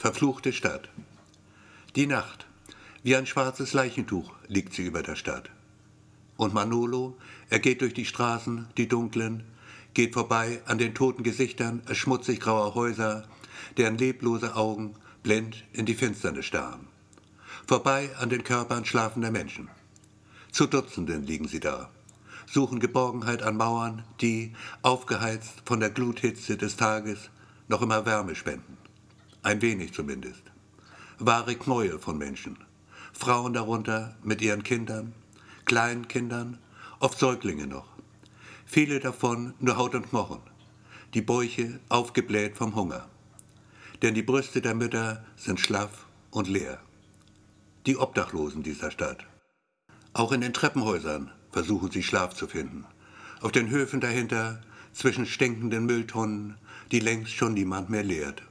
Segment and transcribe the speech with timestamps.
[0.00, 0.88] verfluchte Stadt.
[1.94, 2.46] Die Nacht,
[3.02, 5.50] wie ein schwarzes Leichentuch, liegt sie über der Stadt.
[6.38, 7.18] Und Manolo,
[7.50, 9.44] er geht durch die Straßen, die dunklen,
[9.92, 13.28] geht vorbei an den toten Gesichtern schmutzig grauer Häuser,
[13.76, 16.88] deren leblose Augen blind in die Finsternis starren.
[17.66, 19.68] Vorbei an den Körpern schlafender Menschen.
[20.50, 21.90] Zu Dutzenden liegen sie da,
[22.46, 27.28] suchen Geborgenheit an Mauern, die, aufgeheizt von der Gluthitze des Tages,
[27.68, 28.79] noch immer Wärme spenden.
[29.42, 30.42] Ein wenig zumindest.
[31.18, 32.58] Wahre Knäuel von Menschen.
[33.12, 35.14] Frauen darunter mit ihren Kindern,
[35.64, 36.58] kleinen Kindern,
[36.98, 37.88] oft Säuglinge noch.
[38.66, 40.40] Viele davon nur Haut und Knochen,
[41.14, 43.08] die Bäuche aufgebläht vom Hunger.
[44.02, 46.78] Denn die Brüste der Mütter sind schlaff und leer.
[47.86, 49.24] Die Obdachlosen dieser Stadt.
[50.12, 52.84] Auch in den Treppenhäusern versuchen sie Schlaf zu finden.
[53.40, 54.60] Auf den Höfen dahinter,
[54.92, 56.58] zwischen stinkenden Mülltonnen,
[56.92, 58.42] die längst schon niemand mehr leert.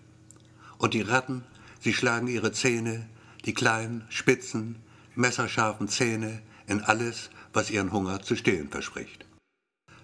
[0.79, 1.43] Und die Ratten,
[1.79, 3.07] sie schlagen ihre Zähne,
[3.45, 4.77] die kleinen, spitzen,
[5.13, 9.25] messerscharfen Zähne in alles, was ihren Hunger zu stillen verspricht.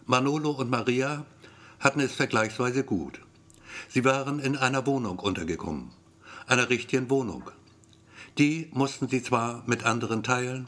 [0.05, 1.25] Manolo und Maria
[1.79, 3.21] hatten es vergleichsweise gut.
[3.89, 5.91] Sie waren in einer Wohnung untergekommen,
[6.45, 7.49] einer richtigen Wohnung.
[8.37, 10.67] Die mussten sie zwar mit anderen teilen,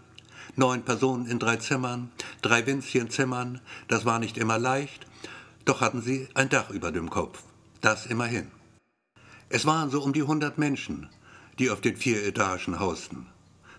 [0.56, 5.06] neun Personen in drei Zimmern, drei winzigen Zimmern, das war nicht immer leicht,
[5.66, 7.44] doch hatten sie ein Dach über dem Kopf,
[7.82, 8.57] das immerhin.
[9.50, 11.08] Es waren so um die hundert Menschen,
[11.58, 13.28] die auf den vier Etagen hausten,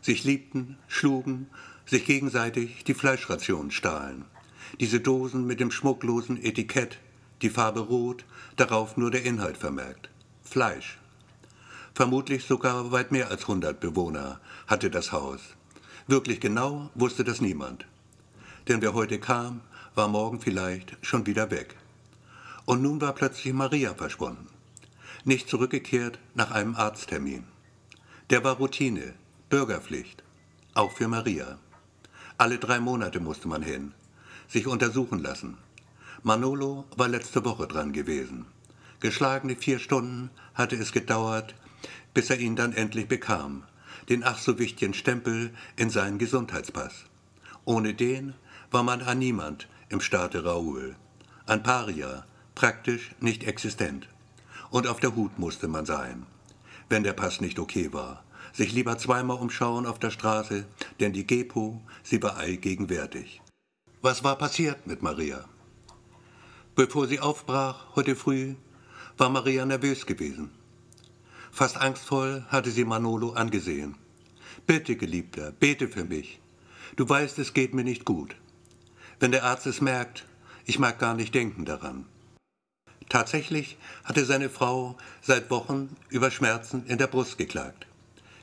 [0.00, 1.48] sich liebten, schlugen,
[1.84, 4.24] sich gegenseitig die Fleischrationen stahlen.
[4.80, 6.98] Diese Dosen mit dem schmucklosen Etikett,
[7.42, 8.24] die Farbe rot,
[8.56, 10.08] darauf nur der Inhalt vermerkt.
[10.42, 10.98] Fleisch.
[11.94, 15.40] Vermutlich sogar weit mehr als hundert Bewohner hatte das Haus.
[16.06, 17.84] Wirklich genau wusste das niemand.
[18.68, 19.60] Denn wer heute kam,
[19.94, 21.76] war morgen vielleicht schon wieder weg.
[22.64, 24.46] Und nun war plötzlich Maria verschwunden.
[25.28, 27.44] Nicht zurückgekehrt nach einem Arzttermin.
[28.30, 29.12] Der war Routine,
[29.50, 30.22] Bürgerpflicht,
[30.72, 31.58] auch für Maria.
[32.38, 33.92] Alle drei Monate musste man hin,
[34.48, 35.58] sich untersuchen lassen.
[36.22, 38.46] Manolo war letzte Woche dran gewesen.
[39.00, 41.54] Geschlagene vier Stunden hatte es gedauert,
[42.14, 43.64] bis er ihn dann endlich bekam,
[44.08, 47.04] den ach so wichtigen Stempel in seinen Gesundheitspass.
[47.66, 48.32] Ohne den
[48.70, 50.96] war man an niemand im Staate Raoul.
[51.44, 52.24] Ein Paria,
[52.54, 54.08] praktisch nicht existent.
[54.70, 56.26] Und auf der Hut musste man sein,
[56.88, 58.24] wenn der Pass nicht okay war.
[58.52, 60.66] Sich lieber zweimal umschauen auf der Straße,
[61.00, 63.42] denn die Gepo, sie war allgegenwärtig.
[64.00, 65.44] Was war passiert mit Maria?
[66.74, 68.54] Bevor sie aufbrach, heute früh,
[69.16, 70.50] war Maria nervös gewesen.
[71.50, 73.96] Fast angstvoll hatte sie Manolo angesehen.
[74.66, 76.40] Bitte, Geliebter, bete für mich.
[76.96, 78.36] Du weißt, es geht mir nicht gut.
[79.18, 80.26] Wenn der Arzt es merkt,
[80.64, 82.06] ich mag gar nicht denken daran.
[83.08, 87.86] Tatsächlich hatte seine Frau seit Wochen über Schmerzen in der Brust geklagt.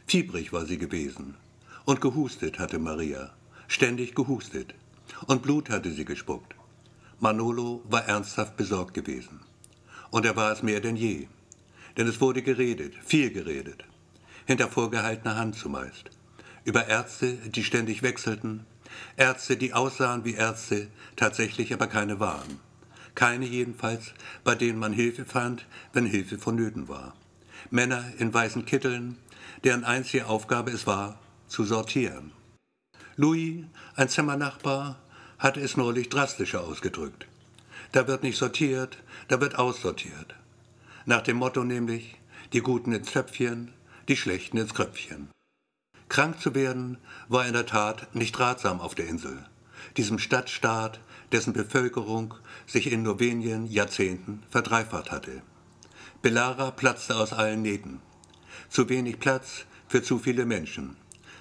[0.08, 1.36] Fiebrig war sie gewesen.
[1.86, 3.32] Und gehustet hatte Maria.
[3.68, 4.74] Ständig gehustet.
[5.28, 6.56] Und Blut hatte sie gespuckt.
[7.20, 9.40] Manolo war ernsthaft besorgt gewesen.
[10.10, 11.28] Und er war es mehr denn je.
[11.98, 13.86] Denn es wurde geredet, viel geredet,
[14.46, 16.10] hinter vorgehaltener Hand zumeist,
[16.66, 18.66] über Ärzte, die ständig wechselten,
[19.16, 22.60] Ärzte, die aussahen wie Ärzte, tatsächlich aber keine waren.
[23.16, 27.16] Keine jedenfalls, bei denen man Hilfe fand, wenn Hilfe vonnöten war.
[27.72, 29.18] Männer in weißen Kitteln,
[29.64, 32.32] deren einzige Aufgabe es war, zu sortieren.
[33.16, 33.64] Louis,
[33.96, 35.00] ein Zimmernachbar,
[35.40, 37.28] hatte es neulich drastischer ausgedrückt.
[37.94, 38.98] Da wird nicht sortiert,
[39.30, 40.36] da wird aussortiert.
[41.06, 42.18] Nach dem Motto nämlich,
[42.52, 43.74] die Guten ins Töpfchen,
[44.08, 45.30] die Schlechten ins Kröpfchen.
[46.10, 46.98] Krank zu werden
[47.28, 49.46] war in der Tat nicht ratsam auf der Insel,
[49.98, 51.00] diesem Stadtstaat,
[51.32, 52.36] dessen Bevölkerung
[52.68, 55.42] sich in nur wenigen Jahrzehnten verdreifacht hatte.
[56.22, 58.02] Belara platzte aus allen Nähten.
[58.70, 60.96] Zu wenig Platz für zu viele Menschen.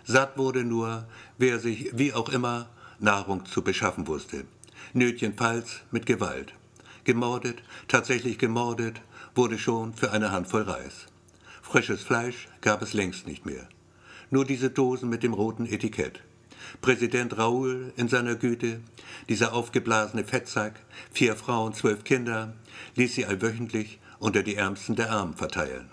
[0.04, 1.08] Satt wurde nur,
[1.38, 2.68] wer sich wie auch immer
[2.98, 4.44] Nahrung zu beschaffen wusste.
[4.92, 6.52] Nötchenfalls mit Gewalt.
[7.04, 9.00] Gemordet, tatsächlich gemordet,
[9.34, 11.06] wurde schon für eine Handvoll Reis.
[11.62, 13.68] Frisches Fleisch gab es längst nicht mehr.
[14.30, 16.22] Nur diese Dosen mit dem roten Etikett.
[16.80, 18.80] Präsident Raoul in seiner Güte,
[19.28, 20.80] dieser aufgeblasene Fettsack,
[21.12, 22.54] vier Frauen, zwölf Kinder,
[22.96, 25.90] ließ sie allwöchentlich unter die Ärmsten der Armen verteilen.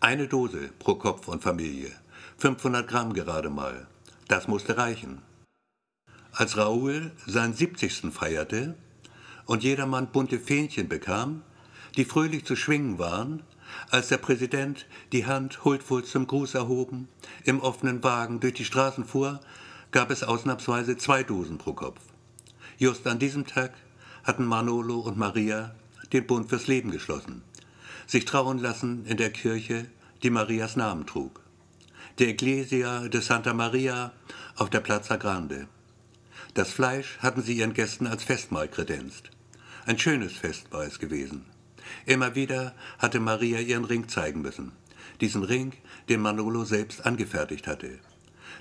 [0.00, 1.92] Eine Dose pro Kopf und Familie,
[2.38, 3.86] 500 Gramm gerade mal.
[4.28, 5.22] Das musste reichen.
[6.32, 8.12] Als Raoul seinen 70.
[8.12, 8.74] feierte
[9.46, 11.42] und jedermann bunte Fähnchen bekam,
[11.96, 13.42] die fröhlich zu schwingen waren,
[13.90, 17.08] als der Präsident die Hand huldvoll zum Gruß erhoben,
[17.44, 19.40] im offenen Wagen durch die Straßen fuhr,
[19.90, 22.00] gab es ausnahmsweise zwei Dosen pro Kopf.
[22.78, 23.72] Just an diesem Tag
[24.24, 25.74] hatten Manolo und Maria
[26.12, 27.42] den Bund fürs Leben geschlossen,
[28.06, 29.86] sich trauen lassen in der Kirche
[30.22, 31.40] die Marias Namen trug.
[32.18, 34.12] Der Ecclesia de Santa Maria
[34.56, 35.68] auf der Plaza Grande.
[36.54, 39.30] Das Fleisch hatten sie ihren Gästen als Festmahl kredenzt.
[39.86, 41.44] Ein schönes Fest war es gewesen.
[42.04, 44.72] Immer wieder hatte Maria ihren Ring zeigen müssen.
[45.20, 45.72] Diesen Ring,
[46.08, 47.98] den Manolo selbst angefertigt hatte.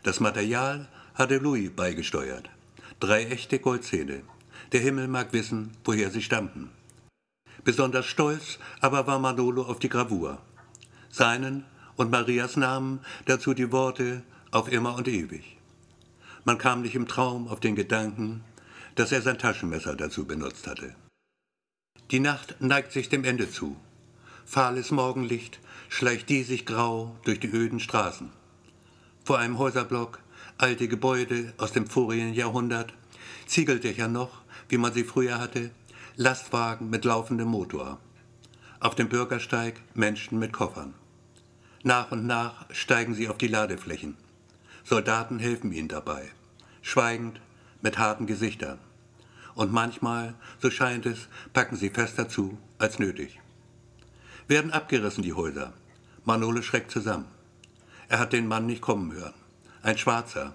[0.04, 2.50] Das Material hatte Louis beigesteuert.
[3.00, 4.22] Drei echte Goldzähne.
[4.72, 6.70] Der Himmel mag wissen, woher sie stammten.
[7.64, 10.38] Besonders stolz aber war Manolo auf die Gravur.
[11.10, 11.66] Seinen
[11.96, 14.22] und Marias Namen, dazu die Worte
[14.52, 15.58] auf immer und ewig.
[16.46, 18.44] Man kam nicht im Traum auf den Gedanken,
[18.96, 20.96] dass er sein Taschenmesser dazu benutzt hatte.
[22.12, 23.76] Die Nacht neigt sich dem Ende zu.
[24.46, 25.60] Fahles Morgenlicht
[25.90, 28.30] schleicht diesig grau durch die öden Straßen.
[29.26, 30.20] Vor einem Häuserblock,
[30.58, 32.94] alte Gebäude aus dem vorigen Jahrhundert,
[33.46, 35.70] Ziegeldächer noch, wie man sie früher hatte,
[36.16, 38.00] Lastwagen mit laufendem Motor.
[38.80, 40.96] Auf dem Bürgersteig Menschen mit Koffern.
[41.84, 44.18] Nach und nach steigen sie auf die Ladeflächen.
[44.84, 46.32] Soldaten helfen ihnen dabei,
[46.82, 47.40] schweigend,
[47.82, 48.80] mit harten Gesichtern.
[49.54, 53.40] Und manchmal, so scheint es, packen sie fester zu als nötig.
[54.48, 55.74] Werden abgerissen die Häuser.
[56.26, 57.26] Manole schreckt zusammen.
[58.08, 59.34] Er hat den Mann nicht kommen hören.
[59.88, 60.54] Ein Schwarzer,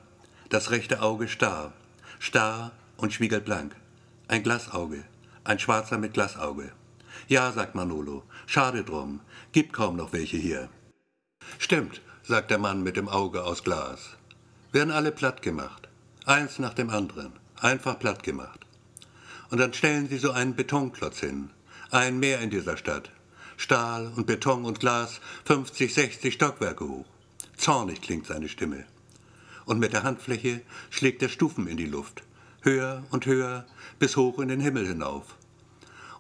[0.51, 1.73] das rechte Auge starr,
[2.19, 3.75] starr und spiegelblank.
[4.29, 5.05] Ein Glasauge,
[5.43, 6.71] ein Schwarzer mit Glasauge.
[7.29, 9.21] Ja, sagt Manolo, schade drum,
[9.53, 10.69] gibt kaum noch welche hier.
[11.59, 14.19] Stimmt, sagt der Mann mit dem Auge aus Glas.
[14.71, 15.89] Werden alle platt gemacht.
[16.27, 17.33] Eins nach dem anderen.
[17.59, 18.67] Einfach platt gemacht.
[19.49, 21.49] Und dann stellen sie so einen Betonklotz hin.
[21.91, 23.09] Ein Meer in dieser Stadt.
[23.57, 27.07] Stahl und Beton und Glas, 50, 60 Stockwerke hoch.
[27.57, 28.85] Zornig klingt seine Stimme.
[29.65, 32.23] Und mit der Handfläche schlägt er Stufen in die Luft
[32.63, 33.67] höher und höher
[33.99, 35.37] bis hoch in den Himmel hinauf.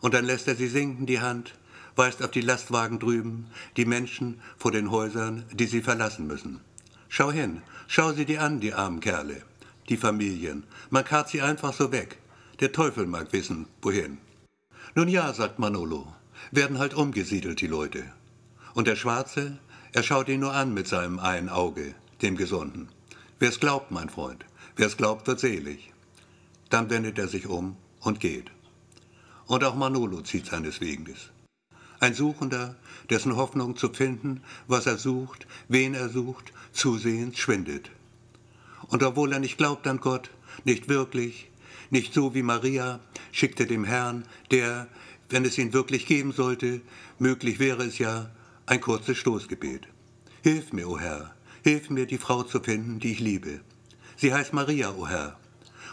[0.01, 1.55] Und dann lässt er sie sinken, die Hand,
[1.95, 3.47] weist auf die Lastwagen drüben,
[3.77, 6.61] die Menschen vor den Häusern, die sie verlassen müssen.
[7.09, 9.43] Schau hin, schau sie dir an, die armen Kerle,
[9.89, 10.65] die Familien.
[10.91, 12.19] Man karrt sie einfach so weg.
[12.61, 14.19] Der Teufel mag wissen, wohin.
[14.95, 16.13] Nun ja, sagt Manolo,
[16.51, 18.05] werden halt umgesiedelt, die Leute.
[18.75, 19.59] Und der Schwarze,
[19.93, 22.89] er schaut ihn nur an mit seinem einen Auge, dem Gesunden.
[23.43, 24.45] Wer's glaubt, mein Freund,
[24.77, 25.93] wer's glaubt, wird selig.
[26.71, 28.53] Dann wendet er sich um und geht.
[29.47, 31.33] Und auch Manolo zieht seines Weges.
[31.99, 32.77] Ein Suchender,
[33.11, 37.91] dessen Hoffnung zu finden, was er sucht, wen er sucht, zusehends schwindet.
[38.87, 40.31] Und obwohl er nicht glaubt an Gott,
[40.63, 41.51] nicht wirklich,
[41.91, 43.01] nicht so wie Maria,
[43.33, 44.87] schickt er dem Herrn, der,
[45.31, 46.81] wenn es ihn wirklich geben sollte,
[47.19, 48.31] möglich wäre es ja,
[48.67, 49.89] ein kurzes Stoßgebet.
[50.43, 53.61] Hilf mir, o oh Herr, hilf mir, die Frau zu finden, die ich liebe.
[54.17, 55.39] Sie heißt Maria, o oh Herr,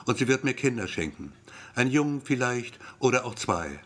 [0.06, 1.34] und sie wird mir Kinder schenken.
[1.76, 3.80] Ein Jungen vielleicht oder auch zwei.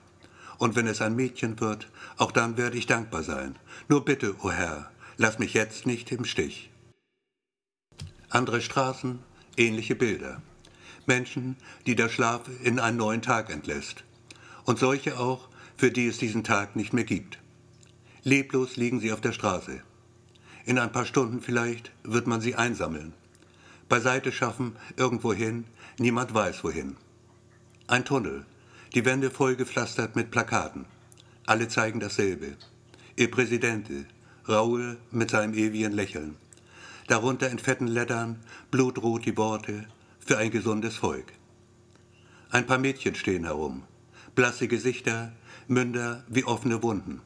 [0.58, 3.58] Und wenn es ein Mädchen wird, auch dann werde ich dankbar sein.
[3.90, 6.70] Nur bitte, o oh Herr, lass mich jetzt nicht im Stich.
[8.30, 9.20] Andere Straßen,
[9.58, 10.42] ähnliche Bilder.
[11.06, 14.04] Menschen, die der Schlaf in einen neuen Tag entlässt.
[14.64, 17.40] Und solche auch, für die es diesen Tag nicht mehr gibt.
[18.24, 19.82] Leblos liegen sie auf der Straße.
[20.66, 23.14] In ein paar Stunden vielleicht wird man sie einsammeln.
[23.90, 25.66] Beiseite schaffen, irgendwohin,
[26.00, 26.96] Niemand weiß wohin.
[27.86, 28.46] Ein Tunnel,
[28.96, 30.86] die Wände vollgepflastert mit Plakaten.
[31.46, 32.58] Alle zeigen dasselbe.
[33.16, 34.06] Ihr Präsidente,
[34.46, 36.36] Raoul mit seinem ewigen Lächeln.
[37.08, 38.40] Darunter in fetten Lettern
[38.72, 39.86] blutrot die Worte
[40.20, 41.34] für ein gesundes Volk.
[42.50, 43.84] Ein paar Mädchen stehen herum,
[44.34, 45.32] blasse Gesichter,
[45.68, 47.22] Münder wie offene Wunden,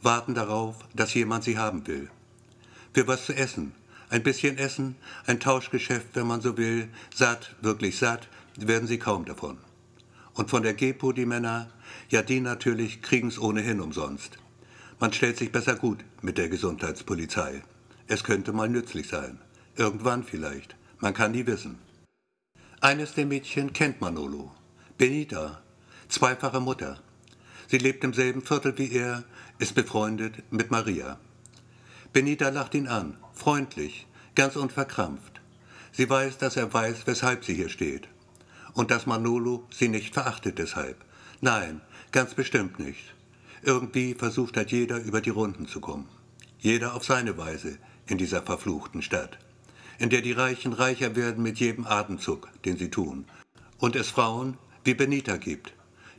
[0.00, 2.08] warten darauf, dass jemand sie haben will.
[2.96, 3.74] Für was zu essen,
[4.08, 8.26] ein bisschen Essen, ein Tauschgeschäft, wenn man so will, satt, wirklich satt,
[8.56, 9.58] werden sie kaum davon.
[10.32, 11.68] Und von der Gepo die Männer,
[12.08, 14.38] ja die natürlich, kriegen's ohnehin umsonst.
[14.98, 17.62] Man stellt sich besser gut mit der Gesundheitspolizei.
[18.06, 19.40] Es könnte mal nützlich sein.
[19.76, 20.74] Irgendwann vielleicht.
[20.98, 21.78] Man kann nie wissen.
[22.80, 24.52] Eines der Mädchen kennt Manolo.
[24.96, 25.60] Benita,
[26.08, 26.98] zweifache Mutter.
[27.66, 29.24] Sie lebt im selben Viertel wie er,
[29.58, 31.18] ist befreundet mit Maria.
[32.16, 35.42] Benita lacht ihn an, freundlich, ganz unverkrampft.
[35.92, 38.08] Sie weiß, dass er weiß, weshalb sie hier steht.
[38.72, 41.04] Und dass Manolo sie nicht verachtet deshalb.
[41.42, 41.82] Nein,
[42.12, 43.12] ganz bestimmt nicht.
[43.62, 46.08] Irgendwie versucht halt jeder über die Runden zu kommen.
[46.58, 49.38] Jeder auf seine Weise in dieser verfluchten Stadt,
[49.98, 53.26] in der die Reichen reicher werden mit jedem Atemzug, den sie tun.
[53.76, 55.74] Und es Frauen wie Benita gibt,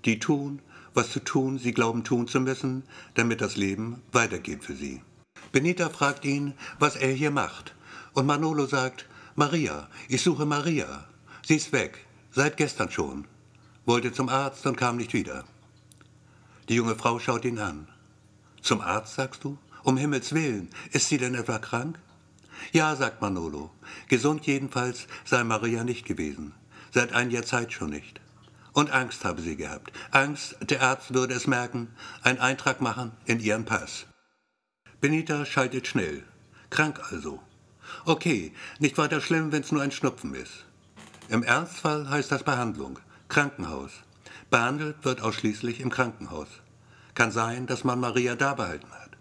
[0.05, 0.61] die tun,
[0.93, 2.83] was zu tun sie glauben tun zu müssen,
[3.15, 5.01] damit das Leben weitergeht für sie.
[5.57, 7.73] Benita fragt ihn, was er hier macht.
[8.13, 11.05] Und Manolo sagt, Maria, ich suche Maria.
[11.41, 13.25] Sie ist weg, seit gestern schon.
[13.83, 15.45] Wollte zum Arzt und kam nicht wieder.
[16.69, 17.87] Die junge Frau schaut ihn an.
[18.61, 19.57] Zum Arzt, sagst du?
[19.81, 21.97] Um Himmels willen, ist sie denn etwa krank?
[22.71, 23.71] Ja, sagt Manolo.
[24.09, 26.53] Gesund jedenfalls sei Maria nicht gewesen.
[26.93, 28.21] Seit einiger Zeit schon nicht.
[28.73, 29.91] Und Angst habe sie gehabt.
[30.11, 31.87] Angst, der Arzt würde es merken,
[32.21, 34.05] einen Eintrag machen in ihren Pass.
[34.99, 36.23] Benita schaltet schnell.
[36.71, 37.39] Krank also.
[38.05, 40.65] Okay, nicht weiter schlimm, wenn es nur ein Schnupfen ist.
[41.29, 42.97] Im Ernstfall heißt das Behandlung.
[43.29, 43.91] Krankenhaus.
[44.49, 46.47] Behandelt wird ausschließlich im Krankenhaus.
[47.13, 49.11] Kann sein, dass man Maria da behalten hat.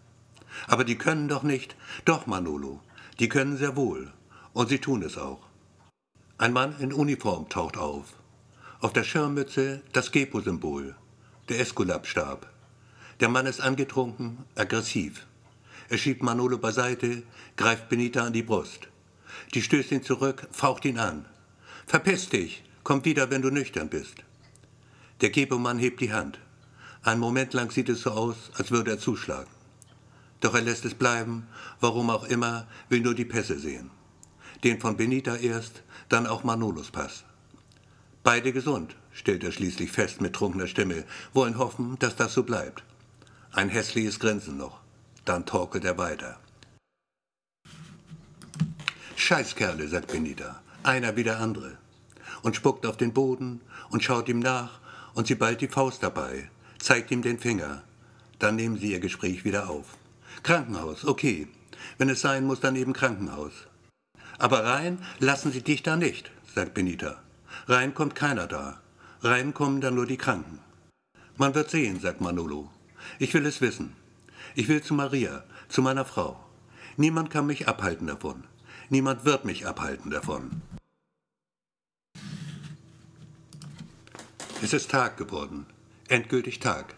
[0.66, 1.76] Aber die können doch nicht.
[2.06, 2.80] Doch, Manolo,
[3.18, 4.12] die können sehr wohl.
[4.54, 5.42] Und sie tun es auch.
[6.38, 8.14] Ein Mann in Uniform taucht auf.
[8.80, 10.94] Auf der Schirmmütze das Gepo-Symbol,
[11.50, 12.46] der Esculap-Stab.
[13.20, 15.26] Der Mann ist angetrunken, aggressiv.
[15.88, 17.22] Er schiebt Manolo beiseite,
[17.56, 18.88] greift Benita an die Brust.
[19.54, 21.26] Die stößt ihn zurück, faucht ihn an.
[21.86, 24.16] Verpiss dich, komm wieder, wenn du nüchtern bist.
[25.20, 26.38] Der Gepo-Mann hebt die Hand.
[27.02, 29.50] Einen Moment lang sieht es so aus, als würde er zuschlagen.
[30.40, 31.46] Doch er lässt es bleiben,
[31.80, 33.90] warum auch immer, will nur die Pässe sehen.
[34.64, 37.24] Den von Benita erst, dann auch Manolos Pass.
[38.24, 42.82] Beide gesund, stellt er schließlich fest mit trunkener Stimme, wollen hoffen, dass das so bleibt.
[43.52, 44.80] Ein hässliches Grinsen noch.
[45.26, 46.38] Dann torkelt er weiter.
[49.16, 51.76] Scheißkerle, sagt Benita, einer wie der andere.
[52.42, 54.78] Und spuckt auf den Boden und schaut ihm nach
[55.14, 57.82] und sie ballt die Faust dabei, zeigt ihm den Finger.
[58.38, 59.96] Dann nehmen sie ihr Gespräch wieder auf.
[60.44, 61.48] Krankenhaus, okay.
[61.98, 63.52] Wenn es sein muss, dann eben Krankenhaus.
[64.38, 67.20] Aber rein lassen Sie dich da nicht, sagt Benita.
[67.66, 68.80] Rein kommt keiner da.
[69.22, 70.60] Rein kommen dann nur die Kranken.
[71.36, 72.70] Man wird sehen, sagt Manolo.
[73.18, 73.96] Ich will es wissen.
[74.58, 76.42] Ich will zu Maria, zu meiner Frau.
[76.96, 78.44] Niemand kann mich abhalten davon.
[78.88, 80.62] Niemand wird mich abhalten davon.
[84.62, 85.66] Es ist Tag geworden.
[86.08, 86.94] Endgültig Tag.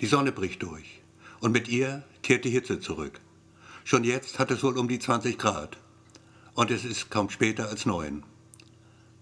[0.00, 1.00] Die Sonne bricht durch.
[1.40, 3.20] Und mit ihr kehrt die Hitze zurück.
[3.82, 5.78] Schon jetzt hat es wohl um die 20 Grad.
[6.54, 8.22] Und es ist kaum später als neun.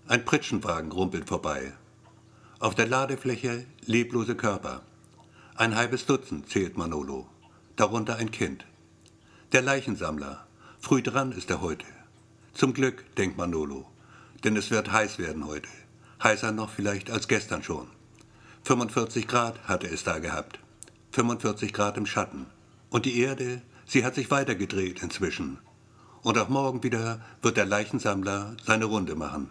[0.06, 1.72] Ein Pritschenwagen rumpelt vorbei.
[2.58, 4.82] Auf der Ladefläche leblose Körper.
[5.54, 7.26] Ein halbes Dutzend zählt Manolo.
[7.76, 8.64] Darunter ein Kind.
[9.52, 10.46] Der Leichensammler.
[10.80, 11.84] Früh dran ist er heute.
[12.54, 13.86] Zum Glück, denkt Manolo.
[14.44, 15.68] Denn es wird heiß werden heute.
[16.22, 17.86] Heißer noch vielleicht als gestern schon.
[18.64, 20.58] 45 Grad hatte es da gehabt.
[21.12, 22.46] 45 Grad im Schatten.
[22.88, 25.58] Und die Erde, sie hat sich weitergedreht inzwischen.
[26.22, 29.50] Und auch morgen wieder wird der Leichensammler seine Runde machen.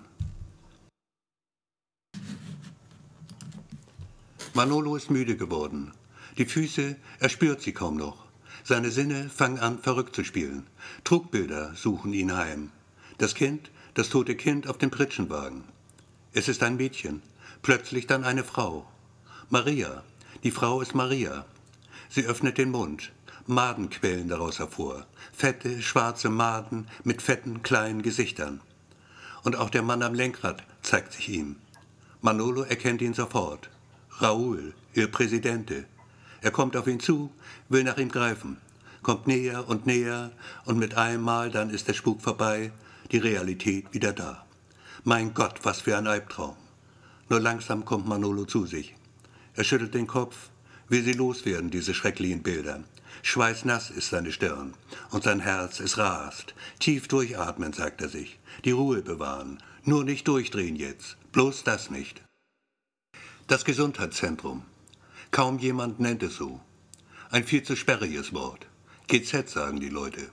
[4.55, 5.93] Manolo ist müde geworden.
[6.37, 8.25] Die Füße, er spürt sie kaum noch.
[8.63, 10.67] Seine Sinne fangen an, verrückt zu spielen.
[11.03, 12.71] Trugbilder suchen ihn heim.
[13.17, 15.63] Das Kind, das tote Kind auf dem Pritschenwagen.
[16.33, 17.21] Es ist ein Mädchen,
[17.61, 18.85] plötzlich dann eine Frau.
[19.49, 20.03] Maria,
[20.43, 21.45] die Frau ist Maria.
[22.09, 23.13] Sie öffnet den Mund,
[23.47, 28.59] Maden quellen daraus hervor, fette, schwarze Maden mit fetten, kleinen Gesichtern.
[29.43, 31.55] Und auch der Mann am Lenkrad zeigt sich ihm.
[32.21, 33.69] Manolo erkennt ihn sofort.
[34.19, 35.85] Raúl, ihr Präsidente.
[36.45, 37.31] Er kommt auf ihn zu,
[37.69, 38.57] will nach ihm greifen,
[39.01, 40.31] kommt näher und näher
[40.65, 42.71] und mit einem Mal dann ist der Spuk vorbei,
[43.11, 44.45] die Realität wieder da.
[45.03, 46.55] Mein Gott, was für ein Albtraum.
[47.29, 48.93] Nur langsam kommt Manolo zu sich.
[49.55, 50.51] Er schüttelt den Kopf,
[50.87, 52.83] will sie loswerden, diese schrecklichen Bilder.
[53.23, 54.75] Schweißnass ist seine Stirn
[55.09, 56.53] und sein Herz, es rast.
[56.77, 58.37] Tief durchatmen, sagt er sich.
[58.65, 59.63] Die Ruhe bewahren.
[59.83, 61.17] Nur nicht durchdrehen jetzt.
[61.31, 62.21] Bloß das nicht.
[63.47, 64.61] Das Gesundheitszentrum.
[65.31, 66.61] Kaum jemand nennt es so.
[67.29, 68.67] Ein viel zu sperriges Wort.
[69.07, 70.29] GZ sagen die Leute.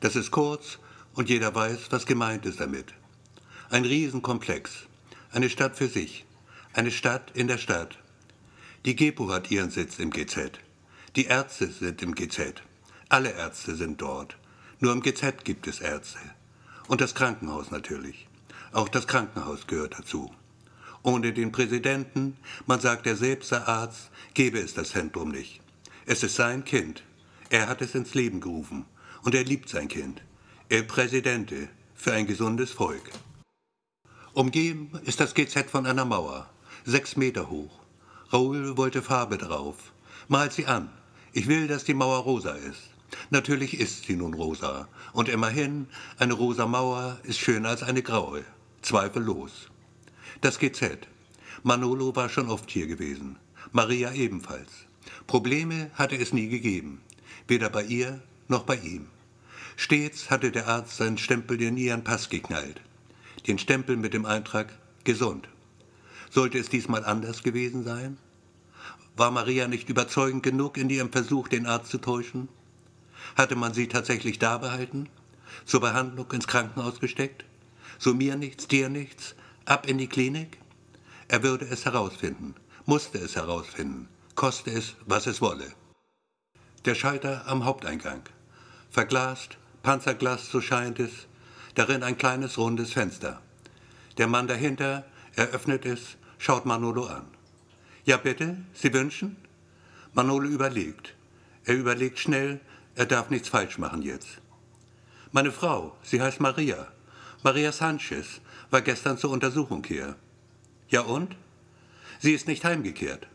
[0.00, 0.78] Das ist kurz
[1.14, 2.92] und jeder weiß, was gemeint ist damit.
[3.70, 4.86] Ein Riesenkomplex.
[5.32, 6.24] Eine Stadt für sich.
[6.72, 7.98] Eine Stadt in der Stadt.
[8.84, 10.60] Die GEPO hat ihren Sitz im GZ.
[11.16, 12.62] Die Ärzte sind im GZ.
[13.08, 14.36] Alle Ärzte sind dort.
[14.80, 16.18] Nur im GZ gibt es Ärzte.
[16.86, 18.28] Und das Krankenhaus natürlich.
[18.72, 20.34] Auch das Krankenhaus gehört dazu.
[21.06, 22.36] Ohne den Präsidenten,
[22.66, 25.60] man sagt, er selbst sei Arzt, gäbe es das Zentrum nicht.
[26.04, 27.04] Es ist sein Kind.
[27.48, 28.86] Er hat es ins Leben gerufen.
[29.22, 30.20] Und er liebt sein Kind.
[30.68, 33.12] El Presidente für ein gesundes Volk.
[34.32, 36.50] Umgeben ist das GZ von einer Mauer,
[36.84, 37.78] sechs Meter hoch.
[38.32, 39.92] Raoul wollte Farbe drauf.
[40.26, 40.90] Malt sie an,
[41.32, 42.82] ich will, dass die Mauer rosa ist.
[43.30, 44.88] Natürlich ist sie nun rosa.
[45.12, 45.86] Und immerhin,
[46.18, 48.44] eine rosa Mauer ist schöner als eine graue.
[48.82, 49.68] Zweifellos.
[50.40, 51.06] Das GZ.
[51.62, 53.36] Manolo war schon oft hier gewesen.
[53.72, 54.70] Maria ebenfalls.
[55.26, 57.00] Probleme hatte es nie gegeben.
[57.48, 59.06] Weder bei ihr noch bei ihm.
[59.76, 62.80] Stets hatte der Arzt seinen Stempel in ihren Pass geknallt.
[63.46, 64.72] Den Stempel mit dem Eintrag
[65.04, 65.48] gesund.
[66.30, 68.18] Sollte es diesmal anders gewesen sein?
[69.16, 72.48] War Maria nicht überzeugend genug in ihrem Versuch, den Arzt zu täuschen?
[73.36, 75.08] Hatte man sie tatsächlich da behalten?
[75.64, 77.44] Zur Behandlung ins Krankenhaus gesteckt?
[77.98, 79.34] So mir nichts, dir nichts,
[79.66, 80.58] ab in die Klinik?
[81.28, 82.54] Er würde es herausfinden,
[82.84, 85.72] musste es herausfinden, koste es, was es wolle.
[86.84, 88.22] Der Schalter am Haupteingang.
[88.90, 91.26] Verglast, Panzerglas, so scheint es,
[91.74, 93.42] darin ein kleines rundes Fenster.
[94.18, 95.04] Der Mann dahinter
[95.34, 97.26] eröffnet es, schaut Manolo an.
[98.04, 99.36] Ja bitte, Sie wünschen?
[100.14, 101.14] Manolo überlegt.
[101.64, 102.60] Er überlegt schnell,
[102.94, 104.40] er darf nichts falsch machen jetzt.
[105.32, 106.86] Meine Frau, sie heißt Maria.
[107.42, 110.16] Maria Sanchez, war gestern zur Untersuchung hier.
[110.88, 111.36] Ja und?
[112.18, 113.26] Sie ist nicht heimgekehrt.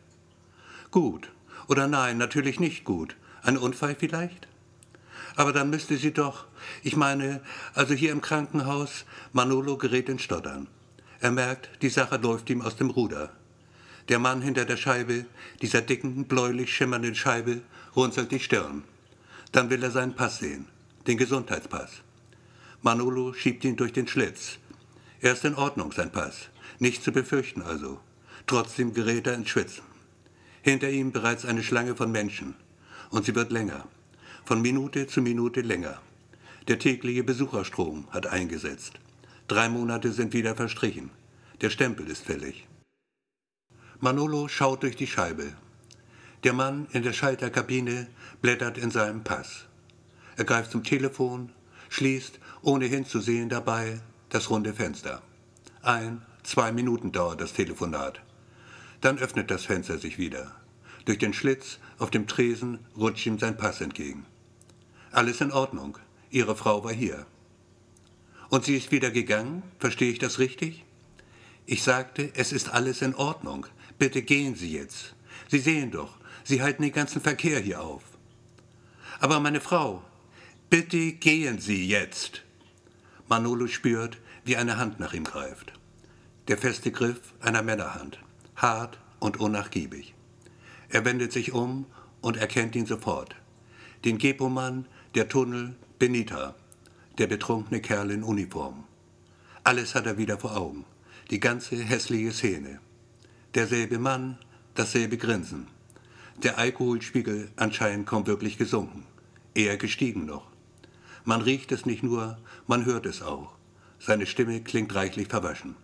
[0.89, 1.31] Gut.
[1.67, 3.15] Oder nein, natürlich nicht gut.
[3.43, 4.47] Ein Unfall vielleicht?
[5.35, 6.45] Aber dann müsste sie doch,
[6.83, 7.41] ich meine,
[7.73, 10.67] also hier im Krankenhaus, Manolo gerät in Stottern.
[11.19, 13.31] Er merkt, die Sache läuft ihm aus dem Ruder.
[14.09, 15.25] Der Mann hinter der Scheibe,
[15.61, 17.61] dieser dicken, bläulich schimmernden Scheibe,
[17.95, 18.83] runzelt die Stirn.
[19.51, 20.67] Dann will er seinen Pass sehen,
[21.07, 22.01] den Gesundheitspass.
[22.81, 24.57] Manolo schiebt ihn durch den Schlitz.
[25.23, 26.49] Er ist in Ordnung, sein Pass.
[26.79, 27.99] Nicht zu befürchten also.
[28.47, 29.83] Trotzdem gerät er ins Schwitzen.
[30.63, 32.55] Hinter ihm bereits eine Schlange von Menschen.
[33.11, 33.87] Und sie wird länger.
[34.45, 36.01] Von Minute zu Minute länger.
[36.67, 38.93] Der tägliche Besucherstrom hat eingesetzt.
[39.47, 41.11] Drei Monate sind wieder verstrichen.
[41.61, 42.67] Der Stempel ist fällig.
[43.99, 45.53] Manolo schaut durch die Scheibe.
[46.43, 48.07] Der Mann in der Schalterkabine
[48.41, 49.67] blättert in seinem Pass.
[50.35, 51.51] Er greift zum Telefon,
[51.89, 54.01] schließt, ohne hinzusehen dabei,
[54.31, 55.21] das runde Fenster.
[55.83, 58.21] Ein, zwei Minuten dauert das Telefonat.
[59.01, 60.55] Dann öffnet das Fenster sich wieder.
[61.05, 64.25] Durch den Schlitz auf dem Tresen rutscht ihm sein Pass entgegen.
[65.11, 65.97] Alles in Ordnung.
[66.29, 67.25] Ihre Frau war hier.
[68.49, 69.63] Und sie ist wieder gegangen?
[69.79, 70.85] Verstehe ich das richtig?
[71.65, 73.65] Ich sagte, es ist alles in Ordnung.
[73.99, 75.13] Bitte gehen Sie jetzt.
[75.49, 78.03] Sie sehen doch, Sie halten den ganzen Verkehr hier auf.
[79.19, 80.03] Aber meine Frau,
[80.69, 82.43] bitte gehen Sie jetzt.
[83.31, 85.73] Manolo spürt, wie eine Hand nach ihm greift.
[86.47, 88.19] Der feste Griff einer Männerhand,
[88.55, 90.13] hart und unnachgiebig.
[90.89, 91.85] Er wendet sich um
[92.21, 93.35] und erkennt ihn sofort.
[94.03, 96.55] Den Gepomann, der Tunnel, Benita,
[97.17, 98.85] der betrunkene Kerl in Uniform.
[99.63, 100.85] Alles hat er wieder vor Augen,
[101.29, 102.79] die ganze hässliche Szene.
[103.53, 104.37] Derselbe Mann,
[104.75, 105.67] dasselbe Grinsen.
[106.41, 109.05] Der Alkoholspiegel anscheinend kaum wirklich gesunken,
[109.53, 110.47] eher gestiegen noch.
[111.23, 113.53] Man riecht es nicht nur, man hört es auch.
[114.03, 115.75] Seine Stimme klingt reichlich verwaschen.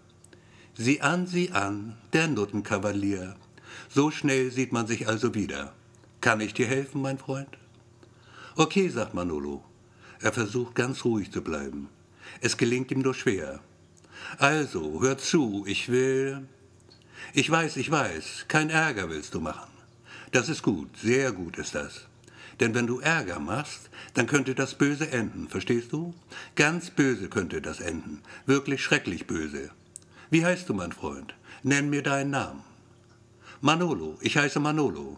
[0.74, 3.36] Sieh an, sieh an, der Nuttenkavalier.
[3.90, 5.74] So schnell sieht man sich also wieder.
[6.20, 7.60] Kann ich dir helfen, mein Freund?
[8.56, 9.64] Okay, sagt Manolo.
[10.20, 11.90] Er versucht ganz ruhig zu bleiben.
[12.42, 13.60] Es gelingt ihm nur schwer.
[14.40, 16.48] Also, hör zu, ich will.
[17.34, 19.72] Ich weiß, ich weiß, kein Ärger willst du machen.
[20.32, 22.08] Das ist gut, sehr gut ist das.
[22.60, 26.14] Denn wenn du Ärger machst, dann könnte das böse enden, verstehst du?
[26.56, 29.70] Ganz böse könnte das enden, wirklich schrecklich böse.
[30.30, 31.36] Wie heißt du, mein Freund?
[31.64, 32.64] Nenn mir deinen Namen.
[33.62, 35.18] Manolo, ich heiße Manolo.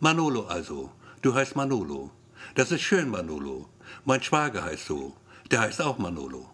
[0.00, 2.10] Manolo also, du heißt Manolo.
[2.54, 3.68] Das ist schön, Manolo.
[4.04, 5.14] Mein Schwager heißt so,
[5.50, 6.50] der heißt auch Manolo.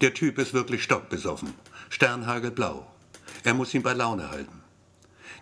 [0.00, 1.54] Der Typ ist wirklich stockbesoffen,
[1.88, 2.86] sternhagelblau.
[3.44, 4.63] Er muss ihn bei Laune halten.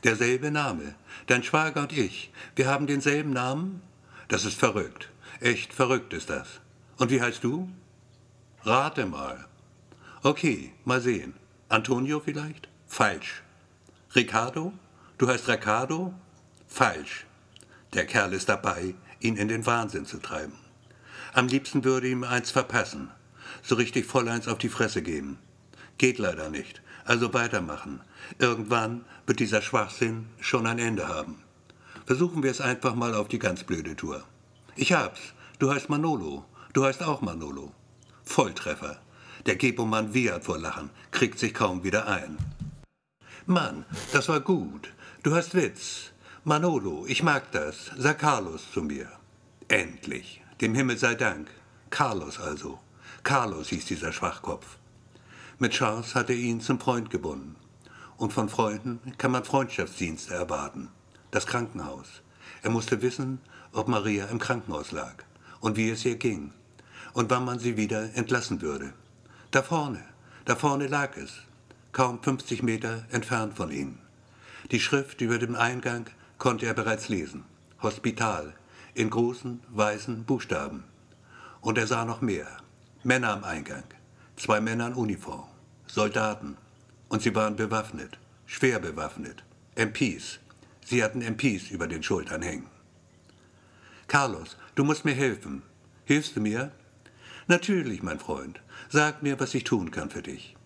[0.05, 0.95] Derselbe Name.
[1.27, 3.83] Dein Schwager und ich, wir haben denselben Namen?
[4.29, 5.11] Das ist verrückt.
[5.41, 6.61] Echt verrückt ist das.
[6.99, 7.69] Und wie heißt du?
[8.65, 9.47] Rate mal.
[10.23, 11.35] Okay, mal sehen.
[11.69, 12.69] Antonio vielleicht?
[12.87, 13.43] Falsch.
[14.15, 14.73] Ricardo?
[15.19, 16.13] Du heißt Ricardo?
[16.67, 17.25] Falsch.
[17.93, 20.55] Der Kerl ist dabei, ihn in den Wahnsinn zu treiben.
[21.33, 23.11] Am liebsten würde ihm eins verpassen,
[23.63, 25.39] so richtig voll eins auf die Fresse geben.
[25.99, 26.83] Geht leider nicht.
[27.05, 28.01] Also weitermachen.
[28.39, 31.43] Irgendwann wird dieser Schwachsinn schon ein Ende haben.
[32.07, 34.25] Versuchen wir es einfach mal auf die ganz blöde Tour.
[34.77, 35.21] Ich hab's.
[35.59, 36.45] Du heißt Manolo.
[36.73, 37.73] Du heißt auch Manolo.
[38.25, 39.01] Volltreffer.
[39.47, 42.39] Der Gepomann wiehert vor Lachen, kriegt sich kaum wieder ein.
[43.47, 44.93] Mann, das war gut.
[45.23, 46.13] Du hast Witz.
[46.45, 47.91] Manolo, ich mag das.
[47.97, 49.09] Sag Carlos zu mir.
[49.69, 50.43] Endlich.
[50.61, 51.49] Dem Himmel sei Dank.
[51.91, 52.79] Carlos also.
[53.23, 54.79] Carlos hieß dieser Schwachkopf.
[55.59, 57.57] Mit Charles hat er ihn zum Freund gebunden.
[58.17, 60.89] Und von Freunden kann man Freundschaftsdienste erwarten.
[61.31, 62.23] Das Krankenhaus.
[62.63, 63.41] Er musste wissen,
[63.73, 65.25] ob Maria im Krankenhaus lag
[65.61, 66.53] und wie es ihr ging
[67.15, 68.93] und wann man sie wieder entlassen würde.
[69.51, 70.03] Da vorne,
[70.45, 71.33] da vorne lag es,
[71.93, 73.99] kaum 50 Meter entfernt von ihnen.
[74.71, 76.07] Die Schrift über dem Eingang
[76.39, 77.45] konnte er bereits lesen.
[77.83, 78.55] Hospital,
[78.95, 80.85] in großen, weißen Buchstaben.
[81.61, 82.47] Und er sah noch mehr.
[83.03, 83.85] Männer am Eingang,
[84.37, 85.49] zwei Männer in Uniform.
[85.87, 86.57] Soldaten.
[87.13, 89.45] Und sie waren bewaffnet, schwer bewaffnet.
[89.75, 90.39] MPs.
[90.83, 92.69] Sie hatten MPs über den Schultern hängen.
[94.09, 95.63] Carlos, du musst mir helfen.
[96.07, 96.73] Hilfst du mir?
[97.49, 98.63] Natürlich, mein Freund.
[98.89, 100.57] Sag mir, was ich tun kann für dich.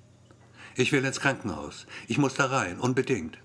[0.77, 1.85] Ich will ins Krankenhaus.
[2.07, 3.39] Ich muss da rein, unbedingt.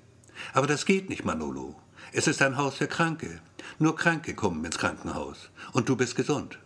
[0.53, 1.81] Aber das geht nicht, Manolo.
[2.13, 3.41] Es ist ein Haus für Kranke.
[3.79, 5.49] Nur Kranke kommen ins Krankenhaus.
[5.71, 6.59] Und du bist gesund.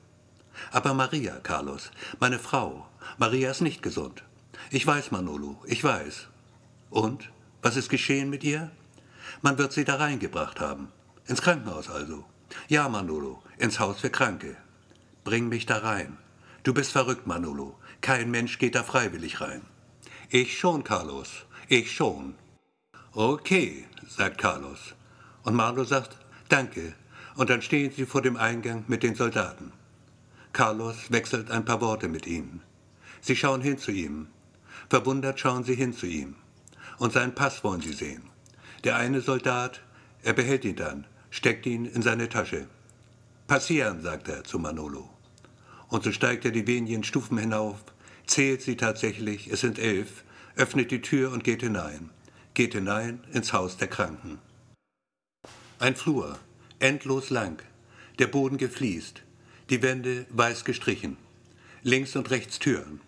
[0.73, 4.25] Aber Maria, Carlos, meine Frau, Maria ist nicht gesund.
[4.71, 6.27] Ich weiß, Manolo, ich weiß.
[6.89, 7.31] Und?
[7.61, 8.71] Was ist geschehen mit ihr?
[9.41, 10.91] Man wird sie da reingebracht haben.
[11.27, 12.25] Ins Krankenhaus also.
[12.67, 14.55] Ja, Manolo, ins Haus für Kranke.
[15.23, 16.17] Bring mich da rein.
[16.63, 17.77] Du bist verrückt, Manolo.
[18.01, 19.61] Kein Mensch geht da freiwillig rein.
[20.29, 21.45] Ich schon, Carlos.
[21.67, 22.35] Ich schon.
[23.13, 24.93] Okay, sagt Carlos.
[25.43, 26.17] Und Marlo sagt,
[26.49, 26.93] danke.
[27.35, 29.71] Und dann stehen sie vor dem Eingang mit den Soldaten.
[30.53, 32.61] Carlos wechselt ein paar Worte mit ihnen.
[33.21, 34.27] Sie schauen hin zu ihm.
[34.89, 36.35] Verwundert schauen sie hin zu ihm.
[36.97, 38.23] Und seinen Pass wollen sie sehen.
[38.83, 39.81] Der eine Soldat,
[40.23, 42.67] er behält ihn dann, steckt ihn in seine Tasche.
[43.47, 45.09] Passieren, sagt er zu Manolo.
[45.87, 47.77] Und so steigt er die wenigen Stufen hinauf,
[48.25, 50.23] zählt sie tatsächlich, es sind elf,
[50.55, 52.09] öffnet die Tür und geht hinein.
[52.53, 54.39] Geht hinein ins Haus der Kranken.
[55.77, 56.39] Ein Flur,
[56.79, 57.61] endlos lang,
[58.17, 59.23] der Boden gefliest,
[59.69, 61.17] die Wände weiß gestrichen.
[61.83, 63.01] Links und rechts Türen.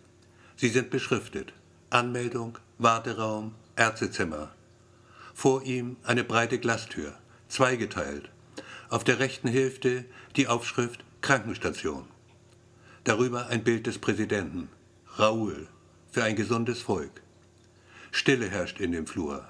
[0.56, 1.54] Sie sind beschriftet.
[1.90, 4.52] Anmeldung, Warteraum, Ärztezimmer.
[5.34, 7.14] Vor ihm eine breite Glastür,
[7.48, 8.30] zweigeteilt.
[8.90, 10.04] Auf der rechten Hälfte
[10.36, 12.06] die Aufschrift Krankenstation.
[13.06, 14.68] Darüber ein Bild des Präsidenten,
[15.16, 15.70] Raoul,
[16.12, 17.22] für ein gesundes Volk.
[18.12, 19.48] Stille herrscht in dem Flur.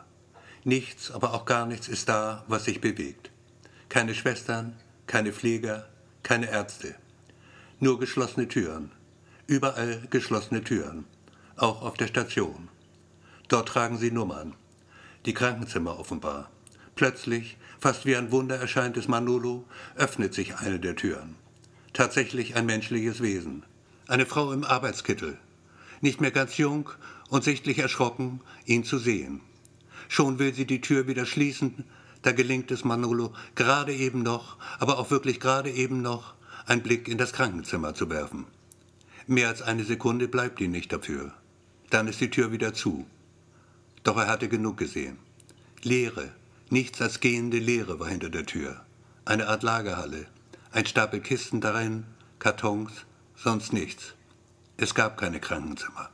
[0.64, 3.32] Nichts, aber auch gar nichts ist da, was sich bewegt.
[3.90, 4.76] Keine Schwestern,
[5.08, 5.88] keine Pfleger,
[6.22, 6.94] keine Ärzte.
[7.80, 8.92] Nur geschlossene Türen.
[9.48, 11.06] Überall geschlossene Türen.
[11.58, 12.70] Auch auf der Station.
[13.48, 14.54] Dort tragen sie Nummern.
[15.26, 16.52] Die Krankenzimmer offenbar.
[16.96, 19.66] Plötzlich, fast wie ein Wunder erscheint es Manolo,
[19.96, 21.34] öffnet sich eine der Türen.
[21.94, 23.64] Tatsächlich ein menschliches Wesen.
[24.08, 25.40] Eine Frau im Arbeitskittel.
[26.00, 26.92] Nicht mehr ganz jung
[27.30, 29.42] und sichtlich erschrocken, ihn zu sehen.
[30.10, 31.86] Schon will sie die Tür wieder schließen,
[32.22, 36.36] da gelingt es Manolo gerade eben noch, aber auch wirklich gerade eben noch,
[36.68, 38.46] einen Blick in das Krankenzimmer zu werfen.
[39.26, 41.34] Mehr als eine Sekunde bleibt ihm nicht dafür.
[41.90, 43.06] Dann ist die Tür wieder zu.
[44.04, 45.18] Doch er hatte genug gesehen.
[45.84, 46.32] Leere,
[46.70, 48.86] nichts als gehende Leere war hinter der Tür.
[49.26, 50.28] Eine Art Lagerhalle,
[50.72, 52.06] ein Stapel Kisten darin,
[52.40, 52.92] Kartons,
[53.36, 54.16] sonst nichts.
[54.78, 56.10] Es gab keine Krankenzimmer.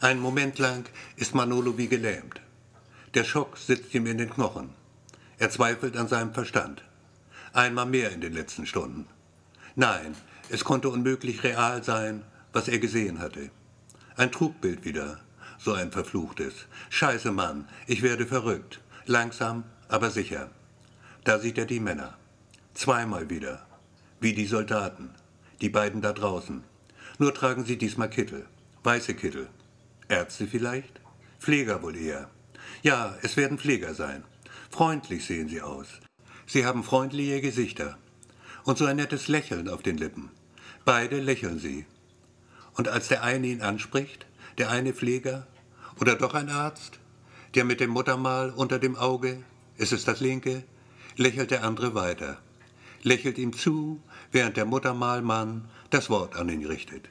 [0.00, 2.40] Einen Moment lang ist Manolo wie gelähmt.
[3.14, 4.70] Der Schock sitzt ihm in den Knochen.
[5.38, 6.82] Er zweifelt an seinem Verstand.
[7.52, 9.06] Einmal mehr in den letzten Stunden.
[9.74, 10.14] Nein,
[10.48, 13.50] es konnte unmöglich real sein, was er gesehen hatte.
[14.16, 15.20] Ein Trugbild wieder,
[15.58, 16.66] so ein verfluchtes.
[16.88, 18.80] Scheiße Mann, ich werde verrückt.
[19.06, 20.50] Langsam, aber sicher.
[21.24, 22.16] Da sieht er die Männer.
[22.74, 23.66] Zweimal wieder.
[24.20, 25.10] Wie die Soldaten.
[25.60, 26.64] Die beiden da draußen.
[27.18, 28.46] Nur tragen sie diesmal Kittel.
[28.82, 29.48] Weiße Kittel.
[30.08, 31.00] Ärzte vielleicht?
[31.38, 32.30] Pfleger wohl eher.
[32.82, 34.24] Ja, es werden Pfleger sein.
[34.70, 35.88] Freundlich sehen sie aus.
[36.46, 37.98] Sie haben freundliche Gesichter.
[38.64, 40.30] Und so ein nettes Lächeln auf den Lippen.
[40.84, 41.86] Beide lächeln sie.
[42.74, 44.26] Und als der eine ihn anspricht,
[44.58, 45.46] der eine Pfleger
[46.00, 46.98] oder doch ein Arzt,
[47.54, 49.42] der mit dem Muttermal unter dem Auge,
[49.76, 50.64] ist es das linke,
[51.16, 52.38] lächelt der andere weiter,
[53.02, 54.02] lächelt ihm zu,
[54.32, 57.08] während der Muttermalmann das Wort an ihn richtet.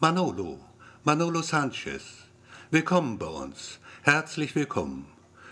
[0.00, 0.60] Manolo,
[1.04, 2.02] Manolo Sanchez,
[2.70, 5.06] willkommen bei uns, herzlich willkommen.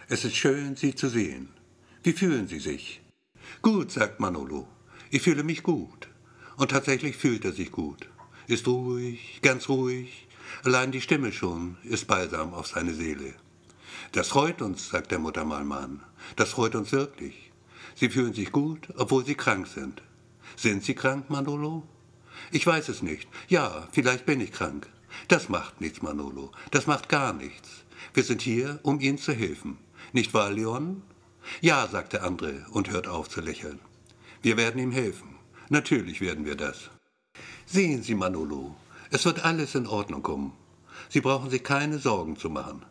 [0.09, 1.49] Es ist schön, Sie zu sehen.
[2.05, 3.03] Wie fühlen Sie sich?
[3.61, 4.69] Gut, sagt Manolo.
[5.11, 6.09] Ich fühle mich gut.
[6.57, 8.09] Und tatsächlich fühlt er sich gut.
[8.47, 10.29] Ist ruhig, ganz ruhig.
[10.65, 13.35] Allein die Stimme schon ist balsam auf seine Seele.
[14.13, 16.03] Das freut uns, sagt der Muttermalmann.
[16.37, 17.51] Das freut uns wirklich.
[17.95, 20.03] Sie fühlen sich gut, obwohl Sie krank sind.
[20.57, 21.89] Sind Sie krank, Manolo?
[22.53, 23.29] Ich weiß es nicht.
[23.49, 24.89] Ja, vielleicht bin ich krank.
[25.29, 26.53] Das macht nichts, Manolo.
[26.71, 27.85] Das macht gar nichts.
[28.15, 29.79] Wir sind hier, um Ihnen zu helfen.
[30.13, 31.03] Nicht wahr, Leon?
[31.61, 33.81] Ja, sagt der andere und hört auf zu lächeln.
[34.43, 35.37] Wir werden ihm helfen.
[35.69, 36.91] Natürlich werden wir das.
[37.69, 38.77] Sehen Sie, Manolo,
[39.11, 40.53] es wird alles in Ordnung kommen.
[41.09, 42.85] Sie brauchen sich keine Sorgen zu machen.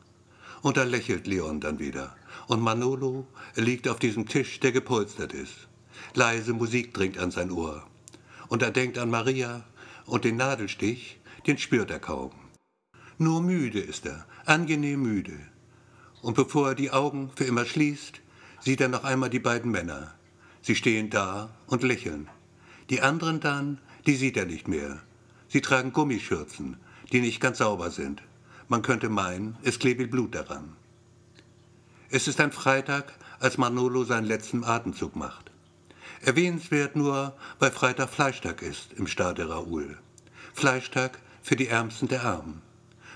[0.61, 2.13] Und da lächelt Leon dann wieder.
[2.47, 5.69] Und Manolo liegt auf diesem Tisch, der gepolstert ist.
[6.13, 7.87] Leise Musik dringt an sein Ohr.
[8.49, 9.63] Und er denkt an Maria
[10.05, 12.31] und den Nadelstich, den spürt er kaum.
[13.17, 15.39] Nur müde ist er, angenehm müde.
[16.21, 18.19] Und bevor er die Augen für immer schließt,
[18.59, 20.13] sieht er noch einmal die beiden Männer.
[20.61, 22.27] Sie stehen da und lächeln.
[22.89, 24.99] Die anderen dann, die sieht er nicht mehr.
[25.47, 26.77] Sie tragen Gummischürzen,
[27.11, 28.21] die nicht ganz sauber sind.
[28.67, 30.75] Man könnte meinen, es klebe Blut daran.
[32.09, 35.51] Es ist ein Freitag, als Manolo seinen letzten Atemzug macht.
[36.21, 39.97] Erwähnenswert nur, weil Freitag Fleischtag ist im Stade Raoul.
[40.53, 42.61] Fleischtag für die Ärmsten der Armen.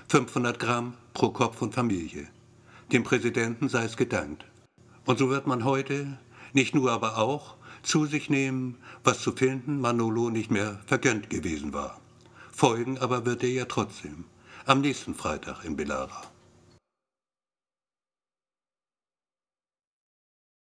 [0.10, 2.28] 500 Gramm pro Kopf und Familie.
[2.92, 4.46] Dem Präsidenten sei es gedankt.
[5.06, 6.18] Und so wird man heute,
[6.54, 11.74] nicht nur aber auch, zu sich nehmen, was zu finden Manolo nicht mehr vergönnt gewesen
[11.74, 12.00] war.
[12.52, 14.26] Folgen aber wird er ja trotzdem,
[14.66, 16.22] am nächsten Freitag in Belara.